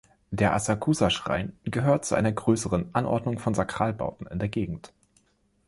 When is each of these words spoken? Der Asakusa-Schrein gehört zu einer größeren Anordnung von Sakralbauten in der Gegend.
Der 0.31 0.55
Asakusa-Schrein 0.55 1.59
gehört 1.63 2.05
zu 2.05 2.15
einer 2.15 2.31
größeren 2.31 2.89
Anordnung 2.95 3.37
von 3.37 3.53
Sakralbauten 3.53 4.25
in 4.25 4.39
der 4.39 4.49
Gegend. 4.49 4.93